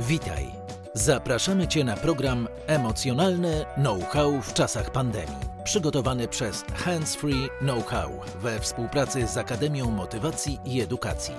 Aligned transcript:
Witaj. 0.00 0.46
Zapraszamy 0.94 1.68
Cię 1.68 1.84
na 1.84 1.96
program 1.96 2.48
Emocjonalne 2.66 3.66
Know-how 3.74 4.42
w 4.42 4.54
czasach 4.54 4.92
pandemii. 4.92 5.36
Przygotowany 5.64 6.28
przez 6.28 6.64
Hands 6.74 7.14
Free 7.14 7.48
Know-how 7.60 8.20
we 8.40 8.60
współpracy 8.60 9.26
z 9.26 9.36
Akademią 9.36 9.90
Motywacji 9.90 10.58
i 10.64 10.80
Edukacji. 10.80 11.34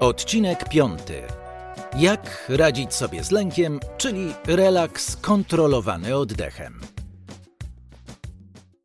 Odcinek 0.00 0.68
piąty. 0.68 1.22
Jak 1.98 2.46
radzić 2.48 2.94
sobie 2.94 3.24
z 3.24 3.30
lękiem, 3.30 3.80
czyli 3.96 4.34
relaks 4.46 5.16
kontrolowany 5.16 6.16
oddechem. 6.16 6.80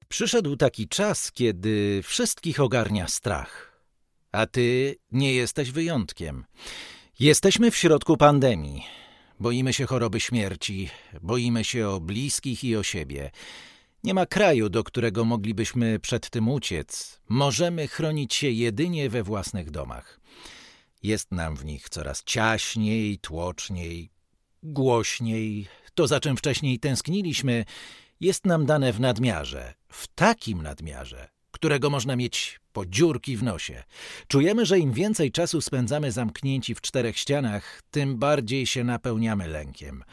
Przyszedł 0.07 0.55
taki 0.55 0.87
czas, 0.87 1.31
kiedy 1.31 2.01
wszystkich 2.03 2.59
ogarnia 2.59 3.07
strach. 3.07 3.81
A 4.31 4.45
ty 4.45 4.95
nie 5.11 5.33
jesteś 5.33 5.71
wyjątkiem. 5.71 6.45
Jesteśmy 7.19 7.71
w 7.71 7.77
środku 7.77 8.17
pandemii. 8.17 8.85
Boimy 9.39 9.73
się 9.73 9.85
choroby 9.85 10.19
śmierci, 10.19 10.89
boimy 11.21 11.63
się 11.63 11.87
o 11.87 11.99
bliskich 11.99 12.63
i 12.63 12.75
o 12.75 12.83
siebie. 12.83 13.31
Nie 14.03 14.13
ma 14.13 14.25
kraju, 14.25 14.69
do 14.69 14.83
którego 14.83 15.25
moglibyśmy 15.25 15.99
przed 15.99 16.29
tym 16.29 16.49
uciec. 16.49 17.19
Możemy 17.29 17.87
chronić 17.87 18.33
się 18.33 18.49
jedynie 18.49 19.09
we 19.09 19.23
własnych 19.23 19.71
domach. 19.71 20.19
Jest 21.03 21.31
nam 21.31 21.55
w 21.55 21.65
nich 21.65 21.89
coraz 21.89 22.23
ciaśniej, 22.23 23.17
tłoczniej, 23.17 24.09
głośniej. 24.63 25.67
To, 25.93 26.07
za 26.07 26.19
czym 26.19 26.37
wcześniej 26.37 26.79
tęskniliśmy, 26.79 27.65
jest 28.19 28.45
nam 28.45 28.65
dane 28.65 28.93
w 28.93 28.99
nadmiarze, 28.99 29.73
w 29.89 30.07
takim 30.07 30.61
nadmiarze, 30.61 31.29
którego 31.59 31.89
można 31.89 32.15
mieć 32.15 32.59
po 32.73 32.85
dziurki 32.85 33.37
w 33.37 33.43
nosie. 33.43 33.83
Czujemy, 34.27 34.65
że 34.65 34.79
im 34.79 34.93
więcej 34.93 35.31
czasu 35.31 35.61
spędzamy 35.61 36.11
zamknięci 36.11 36.75
w 36.75 36.81
czterech 36.81 37.17
ścianach, 37.17 37.81
tym 37.91 38.17
bardziej 38.17 38.65
się 38.65 38.83
napełniamy 38.83 39.47
lękiem. 39.47 40.03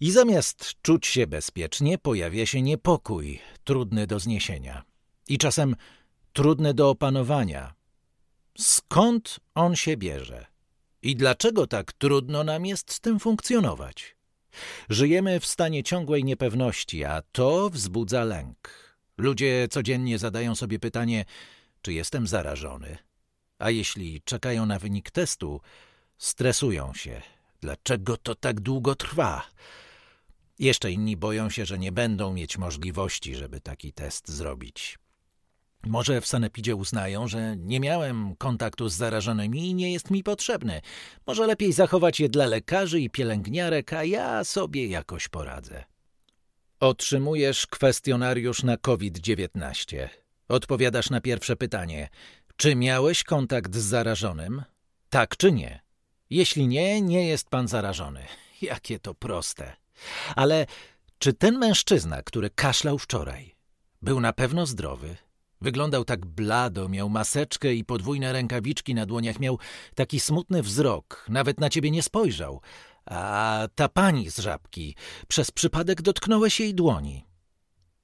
I 0.00 0.10
zamiast 0.10 0.72
czuć 0.82 1.06
się 1.06 1.26
bezpiecznie, 1.26 1.98
pojawia 1.98 2.46
się 2.46 2.62
niepokój, 2.62 3.40
trudny 3.64 4.06
do 4.06 4.18
zniesienia. 4.18 4.82
I 5.28 5.38
czasem 5.38 5.76
trudny 6.32 6.74
do 6.74 6.90
opanowania. 6.90 7.74
Skąd 8.58 9.40
on 9.54 9.76
się 9.76 9.96
bierze? 9.96 10.46
I 11.02 11.16
dlaczego 11.16 11.66
tak 11.66 11.92
trudno 11.92 12.44
nam 12.44 12.66
jest 12.66 12.92
z 12.92 13.00
tym 13.00 13.20
funkcjonować? 13.20 14.16
Żyjemy 14.88 15.40
w 15.40 15.46
stanie 15.46 15.82
ciągłej 15.82 16.24
niepewności, 16.24 17.04
a 17.04 17.22
to 17.32 17.70
wzbudza 17.70 18.24
lęk. 18.24 18.83
Ludzie 19.18 19.68
codziennie 19.70 20.18
zadają 20.18 20.54
sobie 20.54 20.78
pytanie, 20.78 21.24
czy 21.82 21.92
jestem 21.92 22.26
zarażony. 22.26 22.98
A 23.58 23.70
jeśli 23.70 24.22
czekają 24.24 24.66
na 24.66 24.78
wynik 24.78 25.10
testu, 25.10 25.60
stresują 26.18 26.94
się. 26.94 27.22
Dlaczego 27.60 28.16
to 28.16 28.34
tak 28.34 28.60
długo 28.60 28.94
trwa? 28.94 29.46
Jeszcze 30.58 30.92
inni 30.92 31.16
boją 31.16 31.50
się, 31.50 31.66
że 31.66 31.78
nie 31.78 31.92
będą 31.92 32.32
mieć 32.32 32.58
możliwości, 32.58 33.34
żeby 33.34 33.60
taki 33.60 33.92
test 33.92 34.28
zrobić. 34.28 34.98
Może 35.86 36.20
w 36.20 36.26
sanepidzie 36.26 36.76
uznają, 36.76 37.28
że 37.28 37.56
nie 37.56 37.80
miałem 37.80 38.36
kontaktu 38.36 38.88
z 38.88 38.94
zarażonymi 38.94 39.70
i 39.70 39.74
nie 39.74 39.92
jest 39.92 40.10
mi 40.10 40.22
potrzebny. 40.22 40.80
Może 41.26 41.46
lepiej 41.46 41.72
zachować 41.72 42.20
je 42.20 42.28
dla 42.28 42.46
lekarzy 42.46 43.00
i 43.00 43.10
pielęgniarek, 43.10 43.92
a 43.92 44.04
ja 44.04 44.44
sobie 44.44 44.86
jakoś 44.86 45.28
poradzę. 45.28 45.84
Otrzymujesz 46.84 47.66
kwestionariusz 47.66 48.62
na 48.62 48.76
COVID-19. 48.76 50.08
Odpowiadasz 50.48 51.10
na 51.10 51.20
pierwsze 51.20 51.56
pytanie. 51.56 52.08
Czy 52.56 52.76
miałeś 52.76 53.24
kontakt 53.24 53.74
z 53.74 53.82
zarażonym? 53.82 54.62
Tak 55.10 55.36
czy 55.36 55.52
nie? 55.52 55.80
Jeśli 56.30 56.68
nie, 56.68 57.00
nie 57.00 57.28
jest 57.28 57.48
pan 57.48 57.68
zarażony. 57.68 58.24
Jakie 58.62 58.98
to 58.98 59.14
proste. 59.14 59.76
Ale 60.36 60.66
czy 61.18 61.32
ten 61.32 61.58
mężczyzna, 61.58 62.22
który 62.22 62.50
kaszlał 62.50 62.98
wczoraj, 62.98 63.54
był 64.02 64.20
na 64.20 64.32
pewno 64.32 64.66
zdrowy? 64.66 65.16
Wyglądał 65.60 66.04
tak 66.04 66.26
blado, 66.26 66.88
miał 66.88 67.08
maseczkę 67.08 67.74
i 67.74 67.84
podwójne 67.84 68.32
rękawiczki 68.32 68.94
na 68.94 69.06
dłoniach, 69.06 69.40
miał 69.40 69.58
taki 69.94 70.20
smutny 70.20 70.62
wzrok, 70.62 71.26
nawet 71.28 71.60
na 71.60 71.70
ciebie 71.70 71.90
nie 71.90 72.02
spojrzał. 72.02 72.60
A 73.06 73.68
ta 73.74 73.88
pani 73.88 74.30
z 74.30 74.38
żabki, 74.38 74.96
przez 75.28 75.50
przypadek 75.50 76.02
dotknąłeś 76.02 76.60
jej 76.60 76.74
dłoni. 76.74 77.24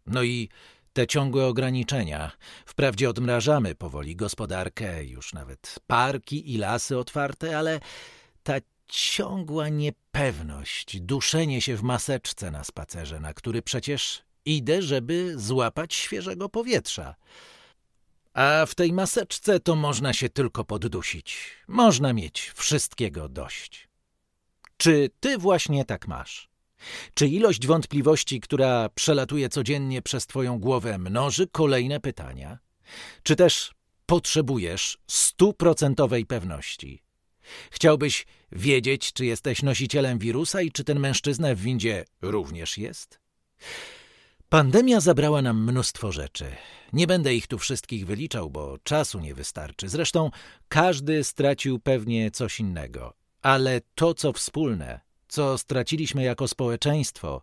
No 0.06 0.22
i 0.22 0.48
te 0.92 1.06
ciągłe 1.06 1.46
ograniczenia. 1.46 2.32
Wprawdzie 2.66 3.10
odmrażamy 3.10 3.74
powoli 3.74 4.16
gospodarkę, 4.16 5.04
już 5.04 5.32
nawet 5.32 5.74
parki 5.86 6.54
i 6.54 6.58
lasy 6.58 6.98
otwarte, 6.98 7.58
ale 7.58 7.80
ta 8.42 8.54
ciągła 8.86 9.68
niepewność, 9.68 11.00
duszenie 11.00 11.60
się 11.60 11.76
w 11.76 11.82
maseczce 11.82 12.50
na 12.50 12.64
spacerze, 12.64 13.20
na 13.20 13.34
który 13.34 13.62
przecież 13.62 14.22
idę, 14.44 14.82
żeby 14.82 15.38
złapać 15.38 15.94
świeżego 15.94 16.48
powietrza. 16.48 17.14
A 18.34 18.66
w 18.66 18.74
tej 18.74 18.92
maseczce 18.92 19.60
to 19.60 19.76
można 19.76 20.12
się 20.12 20.28
tylko 20.28 20.64
poddusić. 20.64 21.50
Można 21.68 22.12
mieć 22.12 22.52
wszystkiego 22.54 23.28
dość. 23.28 23.89
Czy 24.80 25.10
ty 25.20 25.38
właśnie 25.38 25.84
tak 25.84 26.08
masz? 26.08 26.50
Czy 27.14 27.28
ilość 27.28 27.66
wątpliwości, 27.66 28.40
która 28.40 28.88
przelatuje 28.88 29.48
codziennie 29.48 30.02
przez 30.02 30.26
Twoją 30.26 30.58
głowę, 30.58 30.98
mnoży 30.98 31.46
kolejne 31.46 32.00
pytania? 32.00 32.58
Czy 33.22 33.36
też 33.36 33.72
potrzebujesz 34.06 34.98
stuprocentowej 35.06 36.26
pewności? 36.26 37.02
Chciałbyś 37.70 38.26
wiedzieć, 38.52 39.12
czy 39.12 39.26
jesteś 39.26 39.62
nosicielem 39.62 40.18
wirusa 40.18 40.62
i 40.62 40.70
czy 40.70 40.84
ten 40.84 41.00
mężczyzna 41.00 41.54
w 41.54 41.58
windzie 41.58 42.04
również 42.22 42.78
jest? 42.78 43.20
Pandemia 44.48 45.00
zabrała 45.00 45.42
nam 45.42 45.64
mnóstwo 45.64 46.12
rzeczy. 46.12 46.56
Nie 46.92 47.06
będę 47.06 47.34
ich 47.34 47.46
tu 47.46 47.58
wszystkich 47.58 48.06
wyliczał, 48.06 48.50
bo 48.50 48.78
czasu 48.82 49.20
nie 49.20 49.34
wystarczy. 49.34 49.88
Zresztą 49.88 50.30
każdy 50.68 51.24
stracił 51.24 51.78
pewnie 51.78 52.30
coś 52.30 52.60
innego. 52.60 53.19
Ale 53.42 53.80
to, 53.94 54.14
co 54.14 54.32
wspólne, 54.32 55.00
co 55.28 55.58
straciliśmy 55.58 56.22
jako 56.22 56.48
społeczeństwo, 56.48 57.42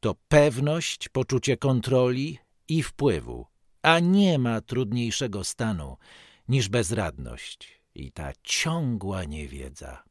to 0.00 0.14
pewność, 0.28 1.08
poczucie 1.08 1.56
kontroli 1.56 2.38
i 2.68 2.82
wpływu, 2.82 3.46
a 3.82 3.98
nie 3.98 4.38
ma 4.38 4.60
trudniejszego 4.60 5.44
stanu 5.44 5.96
niż 6.48 6.68
bezradność 6.68 7.80
i 7.94 8.12
ta 8.12 8.32
ciągła 8.42 9.24
niewiedza. 9.24 10.02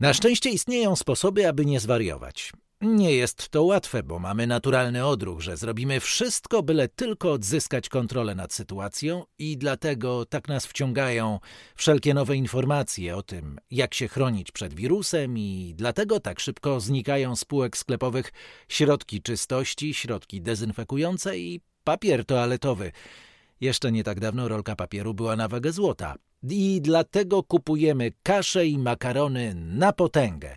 Na 0.00 0.14
szczęście 0.14 0.50
istnieją 0.50 0.96
sposoby, 0.96 1.48
aby 1.48 1.66
nie 1.66 1.80
zwariować. 1.80 2.52
Nie 2.80 3.12
jest 3.12 3.48
to 3.48 3.62
łatwe, 3.64 4.02
bo 4.02 4.18
mamy 4.18 4.46
naturalny 4.46 5.06
odruch, 5.06 5.40
że 5.40 5.56
zrobimy 5.56 6.00
wszystko, 6.00 6.62
byle 6.62 6.88
tylko 6.88 7.32
odzyskać 7.32 7.88
kontrolę 7.88 8.34
nad 8.34 8.52
sytuacją 8.52 9.24
i 9.38 9.58
dlatego 9.58 10.26
tak 10.26 10.48
nas 10.48 10.66
wciągają 10.66 11.40
wszelkie 11.74 12.14
nowe 12.14 12.36
informacje 12.36 13.16
o 13.16 13.22
tym, 13.22 13.58
jak 13.70 13.94
się 13.94 14.08
chronić 14.08 14.52
przed 14.52 14.74
wirusem 14.74 15.38
i 15.38 15.74
dlatego 15.76 16.20
tak 16.20 16.40
szybko 16.40 16.80
znikają 16.80 17.36
z 17.36 17.44
półek 17.44 17.76
sklepowych 17.76 18.32
środki 18.68 19.22
czystości, 19.22 19.94
środki 19.94 20.42
dezynfekujące 20.42 21.38
i 21.38 21.60
papier 21.84 22.24
toaletowy. 22.24 22.92
Jeszcze 23.60 23.92
nie 23.92 24.04
tak 24.04 24.20
dawno 24.20 24.48
rolka 24.48 24.76
papieru 24.76 25.14
była 25.14 25.36
na 25.36 25.48
wagę 25.48 25.72
złota. 25.72 26.14
I 26.50 26.80
dlatego 26.82 27.42
kupujemy 27.42 28.12
kasze 28.22 28.66
i 28.66 28.78
makarony 28.78 29.54
na 29.54 29.92
potęgę. 29.92 30.56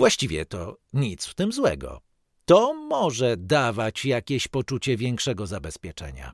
Właściwie 0.00 0.46
to 0.46 0.76
nic 0.92 1.26
w 1.26 1.34
tym 1.34 1.52
złego. 1.52 2.00
To 2.44 2.74
może 2.74 3.36
dawać 3.36 4.04
jakieś 4.04 4.48
poczucie 4.48 4.96
większego 4.96 5.46
zabezpieczenia. 5.46 6.32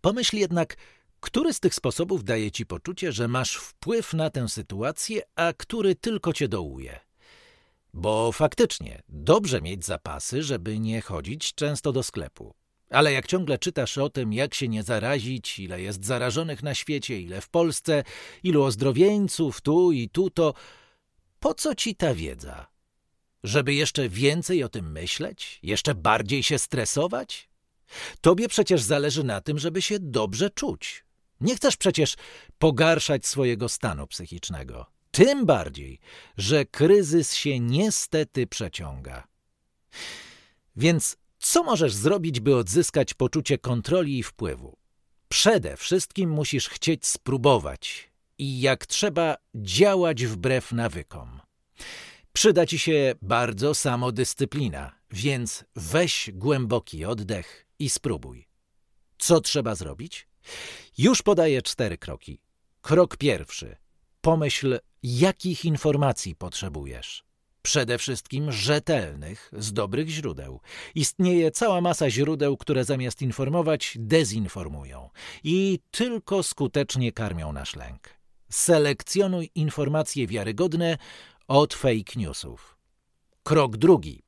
Pomyśl 0.00 0.36
jednak, 0.36 0.76
który 1.20 1.52
z 1.52 1.60
tych 1.60 1.74
sposobów 1.74 2.24
daje 2.24 2.50
ci 2.50 2.66
poczucie, 2.66 3.12
że 3.12 3.28
masz 3.28 3.56
wpływ 3.56 4.14
na 4.14 4.30
tę 4.30 4.48
sytuację, 4.48 5.22
a 5.36 5.52
który 5.52 5.94
tylko 5.94 6.32
cię 6.32 6.48
dołuje. 6.48 7.00
Bo 7.94 8.32
faktycznie 8.32 9.02
dobrze 9.08 9.60
mieć 9.60 9.84
zapasy, 9.84 10.42
żeby 10.42 10.78
nie 10.78 11.00
chodzić 11.00 11.54
często 11.54 11.92
do 11.92 12.02
sklepu. 12.02 12.54
Ale 12.90 13.12
jak 13.12 13.26
ciągle 13.26 13.58
czytasz 13.58 13.98
o 13.98 14.10
tym, 14.10 14.32
jak 14.32 14.54
się 14.54 14.68
nie 14.68 14.82
zarazić, 14.82 15.58
ile 15.58 15.82
jest 15.82 16.04
zarażonych 16.04 16.62
na 16.62 16.74
świecie, 16.74 17.20
ile 17.20 17.40
w 17.40 17.48
Polsce, 17.48 18.04
ilu 18.42 18.62
ozdrowieńców 18.62 19.60
tu 19.60 19.92
i 19.92 20.08
tu, 20.08 20.30
to 20.30 20.54
po 21.42 21.54
co 21.54 21.74
ci 21.74 21.94
ta 21.94 22.14
wiedza? 22.14 22.66
Żeby 23.42 23.74
jeszcze 23.74 24.08
więcej 24.08 24.64
o 24.64 24.68
tym 24.68 24.92
myśleć? 24.92 25.58
Jeszcze 25.62 25.94
bardziej 25.94 26.42
się 26.42 26.58
stresować? 26.58 27.48
Tobie 28.20 28.48
przecież 28.48 28.82
zależy 28.82 29.24
na 29.24 29.40
tym, 29.40 29.58
żeby 29.58 29.82
się 29.82 29.98
dobrze 30.00 30.50
czuć. 30.50 31.04
Nie 31.40 31.56
chcesz 31.56 31.76
przecież 31.76 32.16
pogarszać 32.58 33.26
swojego 33.26 33.68
stanu 33.68 34.06
psychicznego. 34.06 34.86
Tym 35.10 35.46
bardziej, 35.46 36.00
że 36.36 36.64
kryzys 36.64 37.34
się 37.34 37.60
niestety 37.60 38.46
przeciąga. 38.46 39.26
Więc 40.76 41.16
co 41.38 41.62
możesz 41.62 41.94
zrobić, 41.94 42.40
by 42.40 42.56
odzyskać 42.56 43.14
poczucie 43.14 43.58
kontroli 43.58 44.18
i 44.18 44.22
wpływu? 44.22 44.76
Przede 45.28 45.76
wszystkim 45.76 46.30
musisz 46.30 46.68
chcieć 46.68 47.06
spróbować 47.06 48.11
i 48.42 48.60
jak 48.60 48.86
trzeba 48.86 49.36
działać 49.54 50.26
wbrew 50.26 50.72
nawykom. 50.72 51.40
Przyda 52.32 52.66
ci 52.66 52.78
się 52.78 53.14
bardzo 53.22 53.74
samodyscyplina, 53.74 54.92
więc 55.10 55.64
weź 55.76 56.30
głęboki 56.34 57.04
oddech 57.04 57.66
i 57.78 57.88
spróbuj. 57.88 58.48
Co 59.18 59.40
trzeba 59.40 59.74
zrobić? 59.74 60.28
Już 60.98 61.22
podaję 61.22 61.62
cztery 61.62 61.98
kroki. 61.98 62.40
Krok 62.80 63.16
pierwszy. 63.16 63.76
Pomyśl, 64.20 64.78
jakich 65.02 65.64
informacji 65.64 66.34
potrzebujesz. 66.34 67.24
Przede 67.62 67.98
wszystkim 67.98 68.52
rzetelnych, 68.52 69.50
z 69.58 69.72
dobrych 69.72 70.08
źródeł. 70.08 70.60
Istnieje 70.94 71.50
cała 71.50 71.80
masa 71.80 72.10
źródeł, 72.10 72.56
które 72.56 72.84
zamiast 72.84 73.22
informować, 73.22 73.96
dezinformują 73.98 75.10
i 75.44 75.78
tylko 75.90 76.42
skutecznie 76.42 77.12
karmią 77.12 77.52
nasz 77.52 77.76
lęk. 77.76 78.21
Selekcjonuj 78.52 79.50
informacje 79.54 80.26
wiarygodne 80.26 80.98
od 81.48 81.74
fake 81.74 82.12
newsów. 82.16 82.76
Krok 83.42 83.76
drugi. 83.76 84.22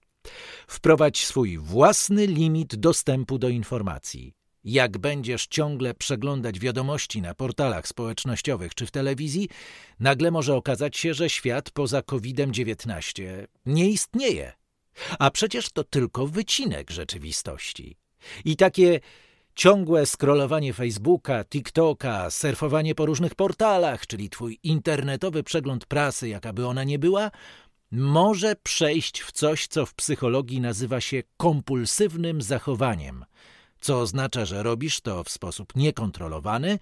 Wprowadź 0.67 1.27
swój 1.27 1.59
własny 1.59 2.27
limit 2.27 2.77
dostępu 2.77 3.39
do 3.39 3.49
informacji. 3.49 4.35
Jak 4.65 4.99
będziesz 4.99 5.47
ciągle 5.47 5.95
przeglądać 5.95 6.59
wiadomości 6.59 7.23
na 7.23 7.35
portalach 7.35 7.89
społecznościowych 7.89 8.75
czy 8.75 8.87
w 8.87 8.91
telewizji, 8.91 9.49
nagle 10.01 10.31
może 10.31 10.57
okazać 10.57 10.97
się, 10.97 11.15
że 11.15 11.31
świat 11.31 11.71
poza 11.71 12.03
COVID-19 12.03 13.47
nie 13.67 13.91
istnieje. 13.91 14.53
A 15.19 15.31
przecież 15.31 15.71
to 15.71 15.85
tylko 15.85 16.27
wycinek 16.27 16.91
rzeczywistości. 16.91 17.97
I 18.45 18.57
takie 18.57 19.01
ciągłe 19.55 20.07
scrollowanie 20.07 20.73
Facebooka, 20.73 21.45
TikToka, 21.45 22.31
surfowanie 22.31 22.95
po 22.95 23.07
różnych 23.07 23.35
portalach, 23.35 24.07
czyli 24.07 24.31
twój 24.31 24.59
internetowy 24.63 25.43
przegląd 25.43 25.87
prasy, 25.87 26.29
jakaby 26.29 26.67
ona 26.67 26.85
nie 26.85 26.99
była, 26.99 27.31
może 27.91 28.57
przejść 28.63 29.21
w 29.21 29.33
coś, 29.33 29.67
co 29.67 29.87
w 29.87 29.95
psychologii 29.95 30.61
nazywa 30.61 31.01
się 31.01 31.23
kompulsywnym 31.37 32.43
zachowaniem– 32.43 33.25
co 33.85 34.01
oznacza, 34.01 34.45
że 34.45 34.63
robisz 34.63 35.01
to 35.01 35.25
w 35.25 35.31
sposób 35.31 35.77
niekontrolowany 35.77 36.79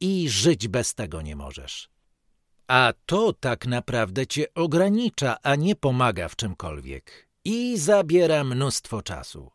i 0.00 0.28
żyć 0.28 0.68
bez 0.68 0.94
tego 0.94 1.22
nie 1.22 1.36
możesz. 1.36 1.90
A 2.66 2.92
to 3.06 3.32
tak 3.32 3.66
naprawdę 3.66 4.26
cię 4.26 4.54
ogranicza, 4.54 5.36
a 5.42 5.54
nie 5.54 5.76
pomaga 5.76 6.28
w 6.28 6.36
czymkolwiek 6.36 7.28
i 7.44 7.78
zabiera 7.78 8.44
mnóstwo 8.44 9.02
czasu. 9.02 9.50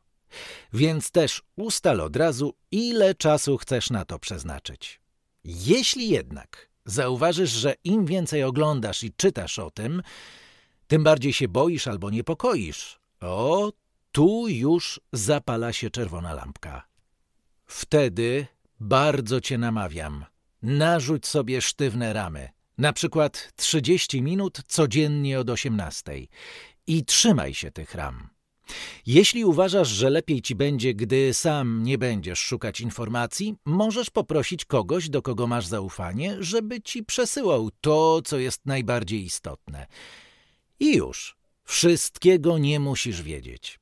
Więc 0.74 1.12
też 1.12 1.42
ustal 1.56 2.02
od 2.02 2.16
razu, 2.16 2.54
ile 2.72 3.16
czasu 3.16 3.58
chcesz 3.58 3.90
na 3.90 4.06
to 4.06 4.20
przeznaczyć. 4.20 5.00
Jeśli 5.44 6.10
jednak 6.10 6.70
zauważysz, 6.86 7.52
że 7.52 7.76
im 7.84 8.06
więcej 8.06 8.44
oglądasz 8.44 9.04
i 9.04 9.14
czytasz 9.14 9.60
o 9.60 9.72
tym, 9.72 10.02
tym 10.88 11.04
bardziej 11.04 11.34
się 11.34 11.48
boisz 11.48 11.88
albo 11.88 12.10
niepokoisz, 12.10 13.00
o, 13.22 13.72
tu 14.12 14.48
już 14.48 15.02
zapala 15.14 15.74
się 15.74 15.90
czerwona 15.90 16.34
lampka. 16.34 16.88
Wtedy 17.66 18.48
bardzo 18.80 19.42
cię 19.42 19.58
namawiam. 19.58 20.26
Narzuć 20.62 21.28
sobie 21.28 21.62
sztywne 21.62 22.14
ramy. 22.14 22.50
Na 22.78 22.94
przykład 22.94 23.54
30 23.56 24.22
minut 24.22 24.62
codziennie 24.68 25.40
od 25.40 25.50
18 25.50 26.12
i 26.88 27.06
trzymaj 27.06 27.54
się 27.54 27.72
tych 27.72 27.96
ram. 27.96 28.30
Jeśli 29.06 29.46
uważasz, 29.46 29.88
że 29.88 30.10
lepiej 30.10 30.42
ci 30.42 30.56
będzie, 30.56 30.94
gdy 30.94 31.34
sam 31.34 31.84
nie 31.84 31.98
będziesz 31.98 32.40
szukać 32.40 32.82
informacji, 32.82 33.56
możesz 33.66 34.10
poprosić 34.10 34.66
kogoś, 34.66 35.10
do 35.10 35.22
kogo 35.22 35.48
masz 35.48 35.68
zaufanie, 35.68 36.36
żeby 36.40 36.82
ci 36.82 37.04
przesyłał 37.04 37.70
to, 37.82 38.22
co 38.26 38.38
jest 38.38 38.66
najbardziej 38.66 39.26
istotne. 39.26 39.88
I 40.80 40.96
już. 40.96 41.36
Wszystkiego 41.64 42.58
nie 42.58 42.80
musisz 42.80 43.22
wiedzieć. 43.22 43.80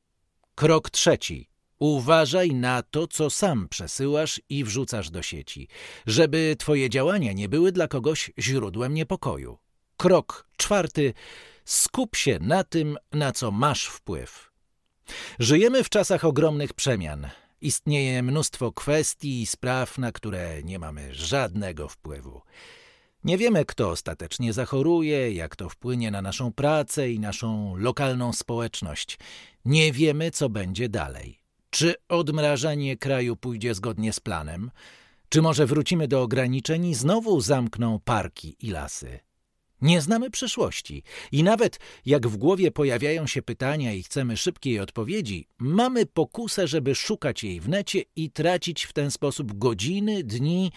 Krok 0.56 0.90
trzeci. 0.90 1.50
Uważaj 1.80 2.50
na 2.52 2.84
to, 2.84 3.08
co 3.08 3.30
sam 3.30 3.68
przesyłasz 3.70 4.42
i 4.50 4.64
wrzucasz 4.64 5.10
do 5.10 5.22
sieci, 5.22 5.68
żeby 6.06 6.56
twoje 6.60 6.90
działania 6.90 7.34
nie 7.34 7.50
były 7.50 7.72
dla 7.72 7.88
kogoś 7.88 8.32
źródłem 8.40 8.94
niepokoju. 8.94 9.58
Krok 9.98 10.48
czwarty. 10.58 11.14
Skup 11.66 12.16
się 12.16 12.40
na 12.42 12.64
tym, 12.64 12.98
na 13.12 13.32
co 13.32 13.52
masz 13.52 13.86
wpływ. 13.86 14.51
Żyjemy 15.40 15.84
w 15.84 15.90
czasach 15.90 16.26
ogromnych 16.26 16.74
przemian. 16.74 17.28
Istnieje 17.62 18.24
mnóstwo 18.24 18.72
kwestii 18.72 19.42
i 19.42 19.46
spraw, 19.46 19.98
na 19.98 20.12
które 20.12 20.64
nie 20.64 20.80
mamy 20.80 21.16
żadnego 21.16 21.88
wpływu. 21.88 22.42
Nie 23.24 23.38
wiemy, 23.38 23.66
kto 23.66 23.90
ostatecznie 23.90 24.54
zachoruje, 24.54 25.32
jak 25.32 25.56
to 25.56 25.70
wpłynie 25.70 26.12
na 26.12 26.22
naszą 26.22 26.54
pracę 26.54 27.12
i 27.12 27.20
naszą 27.20 27.76
lokalną 27.78 28.34
społeczność. 28.34 29.20
Nie 29.66 29.92
wiemy, 29.92 30.32
co 30.32 30.50
będzie 30.50 30.90
dalej. 30.90 31.40
Czy 31.70 31.96
odmrażanie 32.10 32.98
kraju 32.98 33.36
pójdzie 33.36 33.76
zgodnie 33.76 34.14
z 34.14 34.20
planem? 34.20 34.72
Czy 35.30 35.42
może 35.42 35.66
wrócimy 35.66 36.08
do 36.08 36.22
ograniczeń 36.22 36.86
i 36.86 36.96
znowu 36.96 37.42
zamkną 37.42 38.00
parki 38.00 38.56
i 38.60 38.72
lasy? 38.72 39.20
Nie 39.82 40.02
znamy 40.02 40.30
przyszłości 40.30 41.04
i 41.32 41.44
nawet 41.44 41.80
jak 42.06 42.28
w 42.28 42.38
głowie 42.38 42.72
pojawiają 42.72 43.28
się 43.28 43.42
pytania 43.42 43.94
i 43.94 44.04
chcemy 44.04 44.38
szybkiej 44.38 44.80
odpowiedzi, 44.80 45.48
mamy 45.58 46.06
pokusę, 46.06 46.68
żeby 46.68 46.96
szukać 46.96 47.44
jej 47.44 47.60
w 47.60 47.70
necie 47.70 48.02
i 48.16 48.32
tracić 48.32 48.84
w 48.84 48.94
ten 48.94 49.12
sposób 49.12 49.58
godziny, 49.58 50.24
dni 50.24 50.72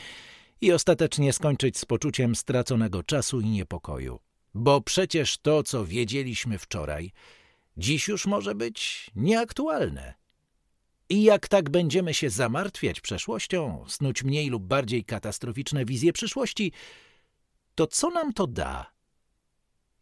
i 0.60 0.72
ostatecznie 0.72 1.32
skończyć 1.32 1.78
z 1.78 1.84
poczuciem 1.84 2.34
straconego 2.34 3.02
czasu 3.02 3.40
i 3.40 3.46
niepokoju. 3.46 4.20
Bo 4.54 4.80
przecież 4.80 5.38
to, 5.38 5.62
co 5.62 5.84
wiedzieliśmy 5.84 6.58
wczoraj, 6.58 7.12
dziś 7.76 8.08
już 8.08 8.26
może 8.26 8.54
być 8.54 9.10
nieaktualne. 9.16 10.14
I 11.08 11.22
jak 11.22 11.48
tak 11.48 11.70
będziemy 11.70 12.14
się 12.14 12.30
zamartwiać 12.30 13.00
przeszłością, 13.00 13.84
snuć 13.88 14.24
mniej 14.24 14.48
lub 14.48 14.62
bardziej 14.62 15.04
katastroficzne 15.04 15.84
wizje 15.84 16.12
przyszłości, 16.12 16.72
to 17.74 17.86
co 17.86 18.10
nam 18.10 18.32
to 18.32 18.46
da? 18.46 18.93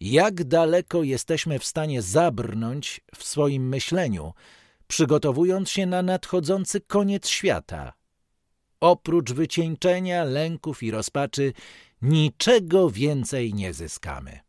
Jak 0.04 0.44
daleko 0.44 1.02
jesteśmy 1.02 1.58
w 1.58 1.64
stanie 1.64 2.02
zabrnąć 2.02 3.00
w 3.16 3.25
swoim 3.25 3.69
myśleniu, 3.69 4.32
przygotowując 4.87 5.70
się 5.70 5.87
na 5.87 6.02
nadchodzący 6.02 6.81
koniec 6.81 7.28
świata? 7.28 7.93
Oprócz 8.81 9.32
wycieńczenia, 9.32 10.25
lęków 10.25 10.82
i 10.82 10.90
rozpaczy, 10.90 11.52
niczego 12.02 12.90
więcej 12.90 13.54
nie 13.54 13.75
zyskamy. 13.75 14.40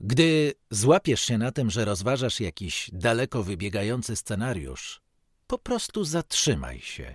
Gdy 0.00 0.52
złapiesz 0.70 1.20
się 1.20 1.38
na 1.38 1.52
tym, 1.52 1.70
że 1.70 1.84
rozważasz 1.84 2.40
jakiś 2.40 2.90
daleko 2.92 3.42
wybiegający 3.42 4.16
scenariusz, 4.16 5.02
po 5.46 5.58
prostu 5.58 6.04
zatrzymaj 6.04 6.80
się. 6.80 7.14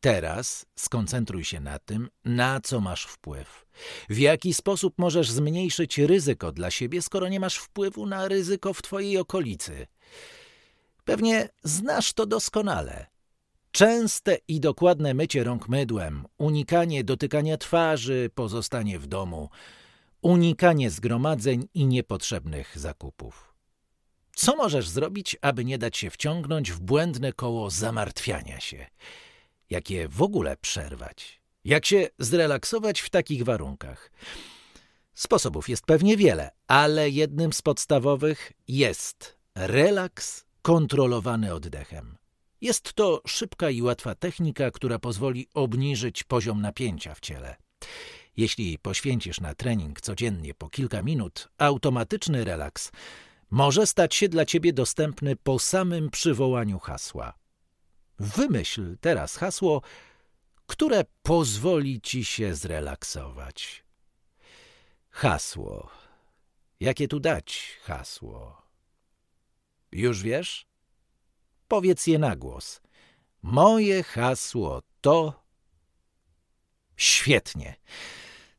Teraz 0.00 0.66
skoncentruj 0.76 1.44
się 1.44 1.60
na 1.60 1.78
tym, 1.78 2.08
na 2.24 2.60
co 2.60 2.80
masz 2.80 3.04
wpływ. 3.04 3.66
W 4.08 4.18
jaki 4.18 4.54
sposób 4.54 4.94
możesz 4.98 5.30
zmniejszyć 5.30 5.98
ryzyko 5.98 6.52
dla 6.52 6.70
siebie, 6.70 7.02
skoro 7.02 7.28
nie 7.28 7.40
masz 7.40 7.56
wpływu 7.56 8.06
na 8.06 8.28
ryzyko 8.28 8.74
w 8.74 8.82
twojej 8.82 9.18
okolicy. 9.18 9.86
Pewnie 11.04 11.48
znasz 11.62 12.12
to 12.12 12.26
doskonale. 12.26 13.06
Częste 13.72 14.38
i 14.48 14.60
dokładne 14.60 15.14
mycie 15.14 15.44
rąk 15.44 15.68
mydłem, 15.68 16.26
unikanie 16.38 17.04
dotykania 17.04 17.56
twarzy, 17.56 18.30
pozostanie 18.34 18.98
w 18.98 19.06
domu– 19.06 19.48
unikanie 20.22 20.90
zgromadzeń 20.90 21.68
i 21.74 21.86
niepotrzebnych 21.86 22.78
zakupów. 22.78 23.54
Co 24.34 24.56
możesz 24.56 24.88
zrobić, 24.88 25.36
aby 25.42 25.64
nie 25.64 25.78
dać 25.78 25.96
się 25.96 26.10
wciągnąć 26.10 26.72
w 26.72 26.80
błędne 26.80 27.32
koło 27.32 27.70
zamartwiania 27.70 28.60
się? 28.60 28.86
Jak 29.70 29.90
je 29.90 30.08
w 30.08 30.22
ogóle 30.22 30.56
przerwać? 30.56 31.40
Jak 31.64 31.86
się 31.86 32.08
zrelaksować 32.18 33.00
w 33.00 33.10
takich 33.10 33.44
warunkach? 33.44 34.10
Sposobów 35.14 35.68
jest 35.68 35.86
pewnie 35.86 36.16
wiele, 36.16 36.50
ale 36.66 37.10
jednym 37.10 37.52
z 37.52 37.62
podstawowych 37.62 38.52
jest 38.68 39.38
relaks 39.54 40.44
kontrolowany 40.62 41.54
oddechem. 41.54 42.16
Jest 42.60 42.92
to 42.92 43.22
szybka 43.26 43.70
i 43.70 43.82
łatwa 43.82 44.14
technika, 44.14 44.70
która 44.70 44.98
pozwoli 44.98 45.48
obniżyć 45.54 46.24
poziom 46.24 46.60
napięcia 46.60 47.14
w 47.14 47.20
ciele. 47.20 47.56
Jeśli 48.36 48.78
poświęcisz 48.78 49.40
na 49.40 49.54
trening 49.54 50.00
codziennie 50.00 50.54
po 50.54 50.68
kilka 50.68 51.02
minut, 51.02 51.48
automatyczny 51.58 52.44
relaks 52.44 52.92
może 53.50 53.86
stać 53.86 54.14
się 54.14 54.28
dla 54.28 54.44
ciebie 54.44 54.72
dostępny 54.72 55.36
po 55.36 55.58
samym 55.58 56.10
przywołaniu 56.10 56.78
hasła. 56.78 57.39
Wymyśl 58.20 58.96
teraz 59.00 59.36
hasło, 59.36 59.82
które 60.66 61.04
pozwoli 61.22 62.00
ci 62.00 62.24
się 62.24 62.54
zrelaksować. 62.54 63.84
Hasło. 65.10 65.90
Jakie 66.80 67.08
tu 67.08 67.20
dać 67.20 67.78
hasło? 67.82 68.62
Już 69.92 70.22
wiesz? 70.22 70.66
Powiedz 71.68 72.06
je 72.06 72.18
na 72.18 72.36
głos. 72.36 72.80
Moje 73.42 74.02
hasło 74.02 74.82
to 75.00 75.40
Świetnie. 76.96 77.76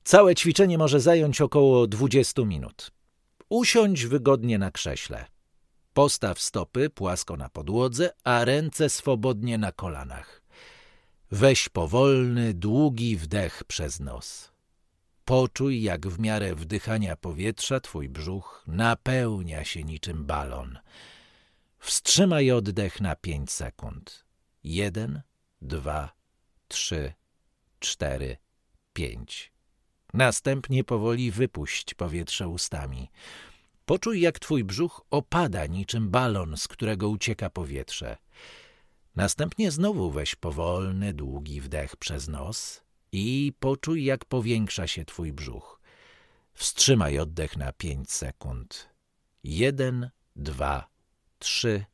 Całe 0.03 0.36
ćwiczenie 0.36 0.77
może 0.77 1.00
zająć 1.00 1.41
około 1.41 1.88
20 1.88 2.41
minut. 2.46 2.91
Usiądź 3.50 4.06
wygodnie 4.06 4.58
na 4.58 4.72
krześle. 4.72 5.25
Postaw 5.93 6.39
stopy 6.39 6.89
płasko 6.89 7.38
na 7.38 7.50
podłodze, 7.50 8.13
a 8.24 8.45
ręce 8.45 8.89
swobodnie 8.89 9.57
na 9.57 9.71
kolanach. 9.71 10.41
Weź 11.31 11.69
powolny, 11.69 12.53
długi 12.53 13.17
wdech 13.17 13.63
przez 13.63 14.00
nos. 14.00 14.51
Poczuj, 15.25 15.81
jak 15.81 16.07
w 16.07 16.19
miarę 16.19 16.55
wdychania 16.55 17.15
powietrza 17.15 17.79
twój 17.79 18.10
brzuch 18.10 18.63
napełnia 18.67 19.63
się 19.63 19.83
niczym 19.83 20.25
balon. 20.25 20.79
Wstrzymaj 21.79 22.51
oddech 22.51 23.01
na 23.01 23.15
pięć 23.15 23.51
sekund. 23.51 24.25
Jeden, 24.63 25.21
dwa, 25.62 26.13
trzy, 26.67 27.13
cztery, 27.79 28.38
pięć. 28.93 29.51
Następnie 30.13 30.83
powoli 30.83 31.31
wypuść 31.31 31.93
powietrze 31.93 32.48
ustami. 32.48 33.10
Poczuj, 33.91 34.21
jak 34.21 34.39
twój 34.39 34.63
brzuch 34.63 35.01
opada 35.10 35.65
niczym 35.65 36.10
balon, 36.10 36.57
z 36.57 36.67
którego 36.67 37.10
ucieka 37.10 37.50
powietrze. 37.50 38.17
Następnie 39.15 39.71
znowu 39.71 40.12
weź 40.12 40.36
powolny, 40.36 41.13
długi 41.13 41.62
wdech 41.62 41.95
przez 41.95 42.27
nos 42.27 42.81
i 43.12 43.53
poczuj, 43.60 44.03
jak 44.03 44.25
powiększa 44.25 44.88
się 44.88 45.05
twój 45.05 45.33
brzuch. 45.33 45.81
Wstrzymaj 46.53 47.19
oddech 47.19 47.57
na 47.57 47.74
pięć 47.74 48.12
sekund. 48.12 48.89
Jeden, 49.43 50.10
dwa, 50.36 50.88
trzy, 51.39 51.86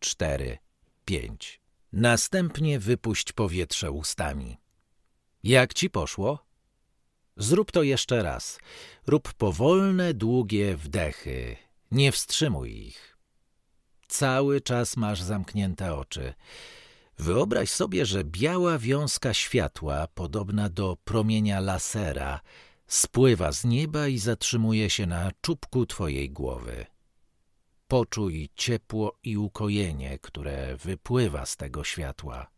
cztery, 0.00 0.58
pięć. 1.04 1.60
Następnie 1.92 2.78
wypuść 2.78 3.32
powietrze 3.32 3.90
ustami. 3.90 4.56
Jak 5.42 5.74
ci 5.74 5.90
poszło? 5.90 6.45
Zrób 7.36 7.72
to 7.72 7.82
jeszcze 7.82 8.22
raz. 8.22 8.58
Rób 9.06 9.32
powolne, 9.32 10.14
długie 10.14 10.76
wdechy. 10.76 11.56
Nie 11.90 12.12
wstrzymuj 12.12 12.86
ich. 12.86 13.16
Cały 14.08 14.60
czas 14.60 14.96
masz 14.96 15.22
zamknięte 15.22 15.94
oczy. 15.94 16.34
Wyobraź 17.18 17.70
sobie, 17.70 18.06
że 18.06 18.24
biała 18.24 18.78
wiązka 18.78 19.34
światła, 19.34 20.08
podobna 20.14 20.68
do 20.68 20.96
promienia 21.04 21.60
lasera, 21.60 22.40
spływa 22.86 23.52
z 23.52 23.64
nieba 23.64 24.08
i 24.08 24.18
zatrzymuje 24.18 24.90
się 24.90 25.06
na 25.06 25.30
czubku 25.40 25.86
twojej 25.86 26.30
głowy. 26.30 26.86
Poczuj 27.88 28.50
ciepło 28.54 29.18
i 29.22 29.36
ukojenie, 29.36 30.18
które 30.18 30.76
wypływa 30.76 31.46
z 31.46 31.56
tego 31.56 31.84
światła. 31.84 32.50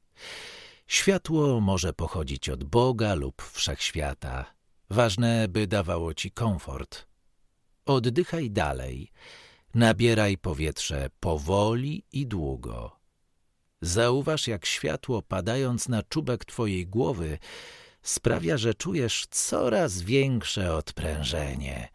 Światło 0.87 1.61
może 1.61 1.93
pochodzić 1.93 2.49
od 2.49 2.65
Boga 2.65 3.15
lub 3.15 3.43
wszechświata. 3.43 4.58
Ważne, 4.91 5.49
by 5.49 5.67
dawało 5.67 6.15
ci 6.15 6.31
komfort. 6.31 7.07
Oddychaj 7.87 8.51
dalej. 8.51 9.13
Nabieraj 9.75 10.39
powietrze 10.39 11.11
powoli 11.21 12.05
i 12.13 12.27
długo. 12.27 12.99
Zauważ, 13.81 14.47
jak 14.47 14.67
światło 14.67 15.23
padając 15.23 15.89
na 15.89 16.03
czubek 16.03 16.45
twojej 16.45 16.87
głowy 16.87 17.39
sprawia, 18.03 18.57
że 18.57 18.75
czujesz 18.75 19.27
coraz 19.31 20.03
większe 20.03 20.75
odprężenie. 20.75 21.89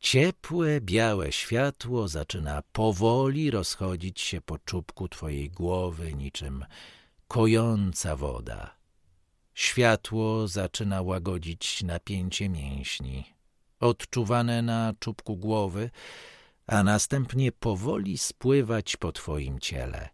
Ciepłe, 0.00 0.80
białe 0.80 1.32
światło 1.32 2.08
zaczyna 2.08 2.62
powoli 2.72 3.50
rozchodzić 3.50 4.20
się 4.20 4.40
po 4.40 4.58
czubku 4.58 5.08
twojej 5.08 5.50
głowy 5.50 6.14
niczym 6.14 6.64
kojąca 7.28 8.16
woda. 8.16 8.81
Światło 9.54 10.48
zaczyna 10.48 11.02
łagodzić 11.02 11.82
napięcie 11.82 12.48
mięśni, 12.48 13.24
odczuwane 13.80 14.62
na 14.62 14.94
czubku 14.98 15.36
głowy, 15.36 15.90
a 16.66 16.82
następnie 16.82 17.52
powoli 17.52 18.18
spływać 18.18 18.96
po 18.96 19.12
twoim 19.12 19.60
ciele. 19.60 20.08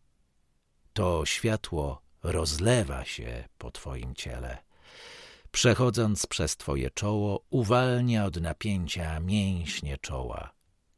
To 0.93 1.27
światło 1.27 2.03
rozlewa 2.23 3.05
się 3.05 3.45
po 3.59 3.71
twoim 3.71 4.15
ciele. 4.15 4.59
Przechodząc 5.51 6.27
przez 6.27 6.57
twoje 6.57 6.91
czoło, 6.91 7.45
uwalnia 7.51 8.25
od 8.25 8.41
napięcia 8.41 9.21
mięśnie 9.21 9.99
czoła. 9.99 10.53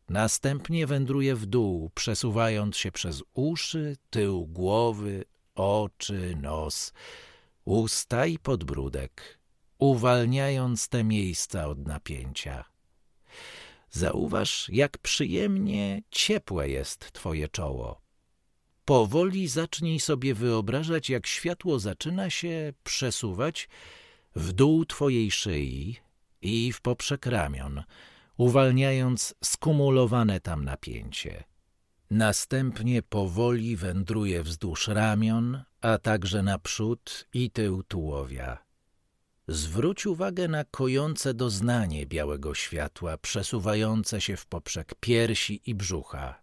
Następnie 0.08 0.86
wędruje 0.86 1.34
w 1.34 1.46
dół, 1.46 1.90
przesuwając 1.94 2.76
się 2.76 2.92
przez 2.92 3.22
uszy, 3.34 3.96
tył 4.10 4.46
głowy, 4.46 5.24
oczy, 5.54 6.36
nos, 6.40 6.92
usta 7.64 8.26
i 8.26 8.38
podbródek, 8.38 9.38
uwalniając 9.78 10.88
te 10.88 11.04
miejsca 11.04 11.66
od 11.68 11.86
napięcia. 11.86 12.64
Zauważ, 13.90 14.68
jak 14.72 14.98
przyjemnie 14.98 16.02
ciepłe 16.10 16.68
jest 16.68 17.12
twoje 17.12 17.48
czoło. 17.48 18.00
Powoli 18.84 19.48
zacznij 19.48 20.00
sobie 20.00 20.34
wyobrażać, 20.34 21.10
jak 21.10 21.26
światło 21.26 21.78
zaczyna 21.78 22.30
się 22.30 22.72
przesuwać 22.84 23.68
w 24.36 24.52
dół 24.52 24.84
twojej 24.84 25.30
szyi 25.30 25.96
i 26.42 26.72
w 26.72 26.80
poprzek 26.80 27.26
ramion, 27.26 27.82
uwalniając 28.36 29.34
skumulowane 29.44 30.40
tam 30.40 30.64
napięcie. 30.64 31.49
Następnie 32.10 33.02
powoli 33.02 33.76
wędruje 33.76 34.42
wzdłuż 34.42 34.88
ramion, 34.88 35.62
a 35.80 35.98
także 35.98 36.42
naprzód 36.42 37.26
i 37.34 37.50
tył 37.50 37.82
tułowia. 37.82 38.58
Zwróć 39.48 40.06
uwagę 40.06 40.48
na 40.48 40.64
kojące 40.64 41.34
doznanie 41.34 42.06
białego 42.06 42.54
światła 42.54 43.16
przesuwające 43.18 44.20
się 44.20 44.36
w 44.36 44.46
poprzek 44.46 44.94
piersi 45.00 45.60
i 45.66 45.74
brzucha. 45.74 46.42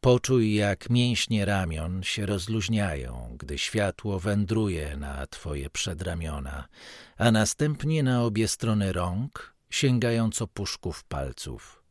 Poczuj, 0.00 0.54
jak 0.54 0.90
mięśnie 0.90 1.44
ramion 1.44 2.02
się 2.02 2.26
rozluźniają, 2.26 3.36
gdy 3.38 3.58
światło 3.58 4.20
wędruje 4.20 4.96
na 4.96 5.26
twoje 5.26 5.70
przedramiona, 5.70 6.68
a 7.16 7.30
następnie 7.30 8.02
na 8.02 8.22
obie 8.22 8.48
strony 8.48 8.92
rąk, 8.92 9.54
sięgając 9.70 10.42
opuszków 10.42 11.04
palców. 11.04 11.83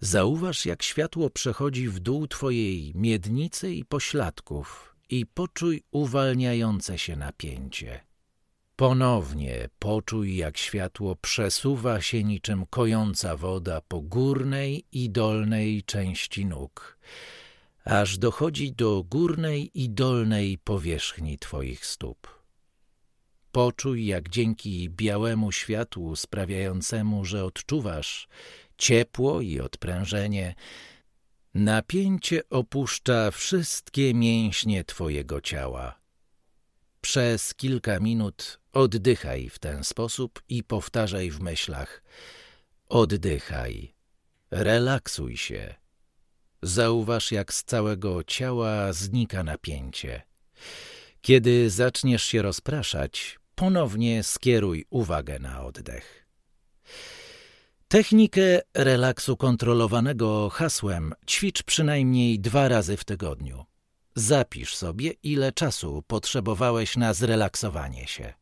Zauważ, 0.00 0.66
jak 0.66 0.82
światło 0.82 1.30
przechodzi 1.30 1.88
w 1.88 2.00
dół 2.00 2.26
twojej 2.26 2.92
miednicy 2.94 3.74
i 3.74 3.84
pośladków 3.84 4.96
i 5.10 5.26
poczuj 5.26 5.82
uwalniające 5.90 6.98
się 6.98 7.16
napięcie. 7.16 8.00
Ponownie 8.76 9.68
poczuj, 9.78 10.36
jak 10.36 10.58
światło 10.58 11.16
przesuwa 11.16 12.00
się 12.00 12.24
niczym 12.24 12.66
kojąca 12.66 13.36
woda 13.36 13.80
po 13.88 14.00
górnej 14.00 14.84
i 14.92 15.10
dolnej 15.10 15.82
części 15.82 16.46
nóg, 16.46 16.98
aż 17.84 18.18
dochodzi 18.18 18.72
do 18.72 19.02
górnej 19.02 19.70
i 19.82 19.90
dolnej 19.90 20.58
powierzchni 20.58 21.38
twoich 21.38 21.86
stóp. 21.86 22.36
Poczuj, 23.52 24.06
jak 24.06 24.28
dzięki 24.28 24.90
białemu 24.90 25.52
światłu 25.52 26.16
sprawiającemu, 26.16 27.24
że 27.24 27.44
odczuwasz 27.44 28.28
ciepło 28.78 29.40
i 29.40 29.60
odprężenie, 29.60 30.54
napięcie 31.54 32.48
opuszcza 32.50 33.30
wszystkie 33.30 34.14
mięśnie 34.14 34.84
twojego 34.84 35.40
ciała. 35.40 36.00
Przez 37.00 37.54
kilka 37.54 38.00
minut 38.00 38.60
oddychaj 38.72 39.48
w 39.48 39.58
ten 39.58 39.84
sposób 39.84 40.42
i 40.48 40.64
powtarzaj 40.64 41.30
w 41.30 41.40
myślach. 41.40 42.02
Oddychaj, 42.88 43.94
relaksuj 44.50 45.36
się. 45.36 45.74
Zauważ, 46.62 47.32
jak 47.32 47.54
z 47.54 47.64
całego 47.64 48.24
ciała 48.24 48.92
znika 48.92 49.42
napięcie. 49.42 50.22
Kiedy 51.20 51.70
zaczniesz 51.70 52.22
się 52.22 52.42
rozpraszać, 52.42 53.38
ponownie 53.54 54.22
skieruj 54.22 54.86
uwagę 54.90 55.38
na 55.38 55.64
oddech. 55.64 56.25
Technikę 57.88 58.60
relaksu 58.74 59.36
kontrolowanego 59.36 60.48
hasłem 60.50 61.14
ćwicz 61.26 61.62
przynajmniej 61.62 62.40
dwa 62.40 62.68
razy 62.68 62.96
w 62.96 63.04
tygodniu. 63.04 63.64
Zapisz 64.14 64.76
sobie, 64.76 65.10
ile 65.22 65.52
czasu 65.52 66.02
potrzebowałeś 66.06 66.96
na 66.96 67.14
zrelaksowanie 67.14 68.06
się. 68.06 68.34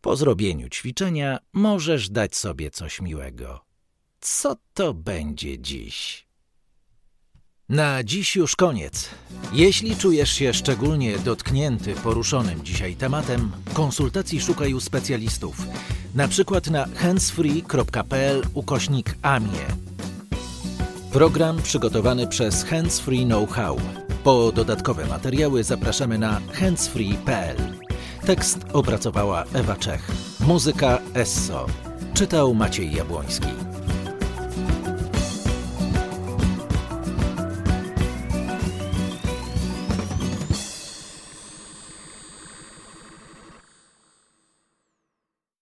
Po 0.00 0.16
zrobieniu 0.16 0.68
ćwiczenia 0.68 1.38
możesz 1.52 2.10
dać 2.10 2.36
sobie 2.36 2.70
coś 2.70 3.00
miłego. 3.00 3.64
Co 4.20 4.56
to 4.74 4.94
będzie 4.94 5.58
dziś? 5.58 6.26
Na 7.68 8.04
dziś 8.04 8.36
już 8.36 8.56
koniec. 8.56 9.08
Jeśli 9.52 9.96
czujesz 9.96 10.30
się 10.30 10.54
szczególnie 10.54 11.18
dotknięty 11.18 11.94
poruszonym 11.94 12.64
dzisiaj 12.64 12.96
tematem, 12.96 13.52
konsultacji 13.74 14.40
szukaj 14.40 14.74
u 14.74 14.80
specjalistów, 14.80 15.66
na 16.14 16.28
przykład 16.28 16.66
na 16.66 16.86
handsfree.pl 16.94 18.42
ukośnik 18.54 19.16
AMIE. 19.22 19.66
Program 21.12 21.62
przygotowany 21.62 22.26
przez 22.26 22.64
Handsfree 22.64 23.24
Know-how. 23.24 23.80
Po 24.24 24.52
dodatkowe 24.52 25.06
materiały 25.06 25.64
zapraszamy 25.64 26.18
na 26.18 26.40
handsfree.pl. 26.52 27.56
Tekst 28.26 28.58
opracowała 28.72 29.44
Ewa 29.52 29.76
Czech. 29.76 30.10
Muzyka 30.40 30.98
Esso. 31.14 31.66
Czytał 32.14 32.54
Maciej 32.54 32.94
Jabłoński. 32.94 33.73